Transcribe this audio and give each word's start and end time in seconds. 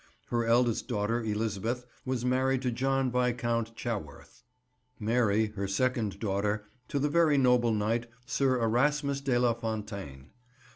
Her 0.29 0.45
eldest 0.47 0.87
daughter, 0.87 1.21
Elizabeth, 1.23 1.85
was 2.05 2.25
married 2.25 2.63
to 2.63 2.71
John 2.71 3.11
Viscount 3.11 3.75
Chaworth: 3.75 4.41
Mary, 4.97 5.51
her 5.55 5.67
second 5.67 6.19
daughter, 6.19 6.65
to 6.87 6.97
the 6.97 7.07
very 7.07 7.37
noble 7.37 7.71
Knight, 7.71 8.07
Sr 8.25 8.63
Erasmus 8.63 9.21
de 9.21 9.37
la 9.37 9.53
Fontaine. 9.53 10.31